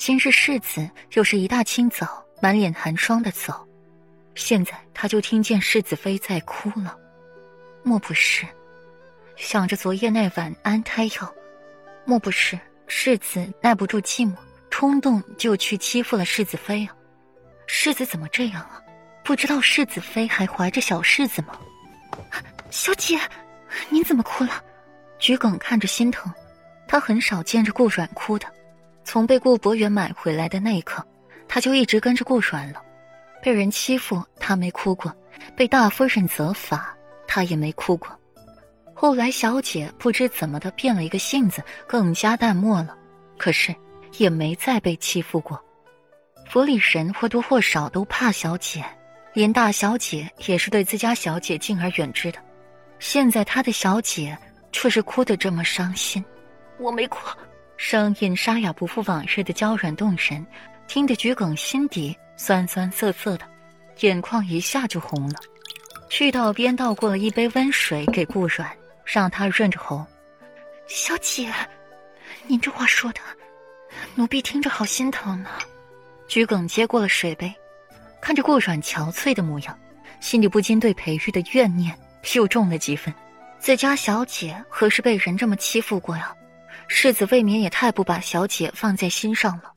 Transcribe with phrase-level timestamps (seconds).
[0.00, 3.68] 今日世子又是一大清早满脸寒霜的走，
[4.34, 6.96] 现在他就听见世子妃在哭了。
[7.82, 8.46] 莫不是
[9.36, 11.34] 想着昨夜那碗安胎药？
[12.06, 14.34] 莫不是世子耐不住寂寞，
[14.70, 16.96] 冲动就去欺负了世子妃啊？
[17.66, 18.80] 世子怎么这样啊？
[19.22, 21.60] 不知道世子妃还怀着小世子吗？
[22.70, 23.20] 小姐，
[23.90, 24.64] 您怎么哭了？
[25.18, 26.32] 桔梗看着心疼，
[26.88, 28.46] 他很少见着顾软哭的。
[29.04, 31.04] 从被顾博远买回来的那一刻，
[31.48, 32.82] 他就一直跟着顾阮了。
[33.42, 35.10] 被人欺负，他没哭过；
[35.56, 36.94] 被大夫人责罚，
[37.26, 38.08] 他也没哭过。
[38.94, 42.96] 后来小姐不知怎么的变了一个性子，更加淡漠了。
[43.38, 43.74] 可是
[44.18, 45.58] 也没再被欺负过。
[46.46, 48.84] 府里人或多或少都怕小姐，
[49.32, 52.38] 连大小姐也是对自家小姐敬而远之的。
[52.98, 54.36] 现在他的小姐
[54.72, 56.22] 却是哭得这么伤心。
[56.78, 57.18] 我没哭。
[57.82, 60.46] 声音沙哑，不复往日的娇软动神，
[60.86, 63.46] 听得桔梗心底酸酸涩涩的，
[64.00, 65.36] 眼眶一下就红了。
[66.10, 68.70] 去到边倒过了一杯温水给顾软，
[69.02, 70.04] 让他润着喉。
[70.86, 71.50] 小姐，
[72.46, 73.20] 您这话说的，
[74.14, 75.48] 奴婢听着好心疼呢。
[76.28, 77.50] 桔梗接过了水杯，
[78.20, 79.76] 看着顾软憔悴的模样，
[80.20, 81.98] 心里不禁对裴玉的怨念
[82.34, 83.12] 又重了几分。
[83.58, 86.36] 自家小姐何时被人这么欺负过呀？
[86.92, 89.72] 世子未免也太不把小姐放在心上了，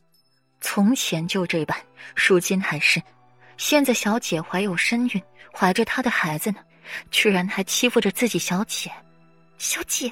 [0.62, 1.78] 从前就这般，
[2.16, 3.02] 如今还是。
[3.56, 5.22] 现在小姐怀有身孕，
[5.54, 6.58] 怀着她的孩子呢，
[7.12, 8.92] 居然还欺负着自己小姐。
[9.60, 10.12] 小姐，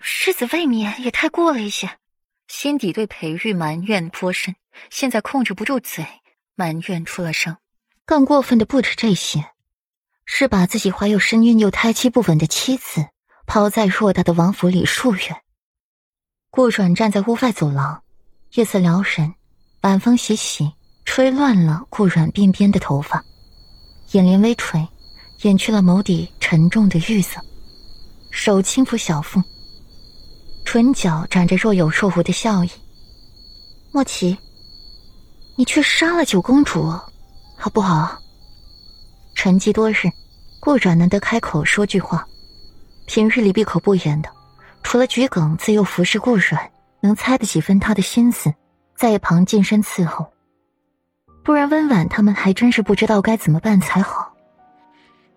[0.00, 1.90] 世子未免也太过了一些，
[2.48, 4.56] 心底对裴玉埋怨颇深，
[4.88, 6.06] 现在控制不住嘴，
[6.56, 7.58] 埋怨出了声。
[8.06, 9.44] 更过分的不止这些，
[10.24, 13.06] 是把自己怀有身孕又胎气不稳的妻子
[13.46, 15.36] 抛在偌大的王府里数月。
[16.52, 18.02] 顾阮站在屋外走廊，
[18.54, 19.32] 夜色撩人，
[19.82, 20.72] 晚风习习，
[21.04, 23.24] 吹乱了顾阮鬓边的头发，
[24.10, 24.84] 眼帘微垂，
[25.42, 27.40] 掩去了眸底沉重的玉色，
[28.32, 29.40] 手轻抚小腹，
[30.64, 32.70] 唇角展着若有若无的笑意。
[33.92, 34.36] 莫奇，
[35.54, 36.90] 你去杀了九公主，
[37.56, 38.18] 好不好？
[39.36, 40.10] 沉寂多日，
[40.58, 42.26] 顾阮难得开口说句话，
[43.06, 44.28] 平日里闭口不言的。
[44.82, 46.70] 除了桔梗自幼服侍顾阮，
[47.00, 48.52] 能猜得几分他的心思，
[48.96, 50.32] 在一旁近身伺候。
[51.42, 54.34] 不然温婉他们还真是不知道该怎么办才好。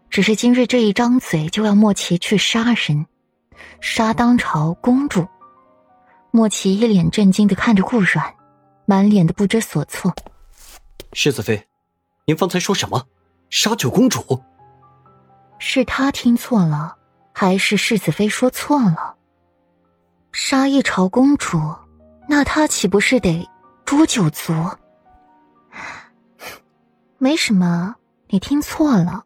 [0.09, 3.05] 只是今日这一张嘴就要莫奇去杀人，
[3.79, 5.27] 杀当朝公主。
[6.29, 8.35] 莫奇一脸震惊的看着顾阮，
[8.85, 10.13] 满脸的不知所措。
[11.13, 11.67] 世子妃，
[12.25, 13.07] 您方才说什么？
[13.49, 14.43] 杀九公主？
[15.57, 16.95] 是他听错了，
[17.31, 19.15] 还是世子妃说错了？
[20.35, 21.59] 杀一朝公主，
[22.27, 23.47] 那他岂不是得
[23.85, 24.51] 诛九族？
[27.19, 27.93] 没什么，
[28.29, 29.25] 你听错了。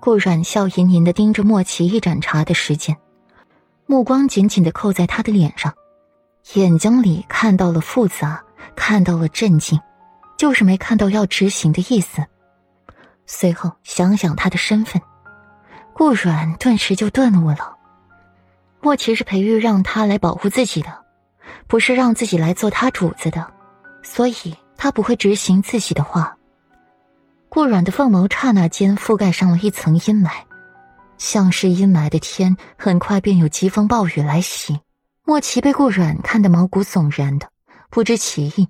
[0.00, 2.94] 顾阮笑吟吟的盯着莫奇一盏茶的时间，
[3.86, 5.72] 目光紧紧的扣在他的脸上，
[6.52, 8.44] 眼睛里看到了复杂，
[8.76, 9.80] 看到了震惊，
[10.36, 12.22] 就是没看到要执行的意思。
[13.24, 15.00] 随后想想他的身份，
[15.94, 17.78] 顾阮顿时就顿悟了。
[18.84, 20.92] 莫奇是培育让他来保护自己的，
[21.66, 23.50] 不是让自己来做他主子的，
[24.02, 24.34] 所以
[24.76, 26.36] 他不会执行自己的话。
[27.48, 30.28] 顾软的凤眸刹那间覆盖上了一层阴霾，
[31.16, 34.78] 像是阴霾的天，很快便有疾风暴雨来袭。
[35.24, 37.48] 莫奇被顾软看得毛骨悚然的，
[37.88, 38.68] 不知其意。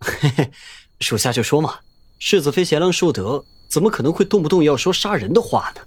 [0.00, 0.50] 嘿嘿，
[0.98, 1.76] 属下就说嘛，
[2.18, 5.82] 世子妃贤良淑德，怎么可能会动不动要说杀人的话呢？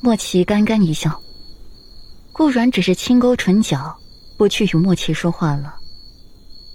[0.00, 1.20] 莫奇干干一笑。
[2.38, 3.98] 顾阮只是轻勾唇角，
[4.36, 5.74] 不去与莫奇说话了。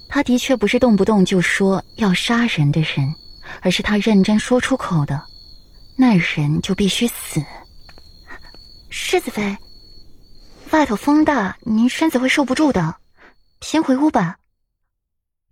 [0.10, 3.16] 他的确不是动不动就说要杀人的人，
[3.62, 5.24] 而是他认真说出口的，
[5.96, 7.42] 那人就必须死。
[8.90, 9.56] 世子妃，
[10.72, 12.98] 外头风大，您身子会受不住的，
[13.62, 14.40] 先回屋吧。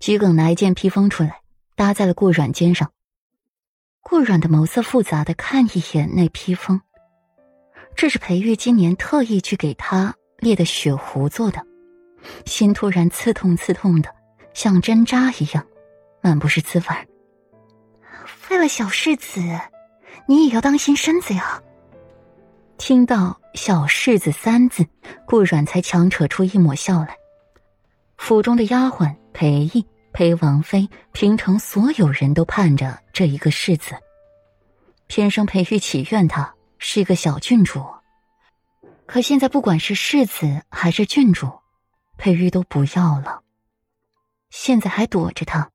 [0.01, 1.39] 桔梗拿一件披风出来，
[1.77, 2.91] 搭在了顾阮肩上。
[4.01, 6.81] 顾阮的眸色复杂的看一眼那披风。
[7.95, 11.63] 这是裴玉今年特意去给他列的雪壶做的，
[12.45, 14.09] 心突然刺痛刺痛的，
[14.53, 15.65] 像针扎一样，
[16.21, 16.85] 满不是滋味
[18.49, 19.39] 为了小世子，
[20.27, 21.61] 你也要当心身子呀。
[22.77, 24.83] 听到“小世子”三字，
[25.27, 27.15] 顾阮才强扯出一抹笑来。
[28.17, 33.93] 府中的丫鬟裴义、裴王妃、平城所有人都盼着这一个世子，
[35.05, 36.51] 偏生裴玉祈愿他。
[36.83, 37.85] 是一个小郡主，
[39.05, 41.47] 可现在不管是世子还是郡主，
[42.17, 43.43] 佩玉都不要了。
[44.49, 45.70] 现在还躲着他，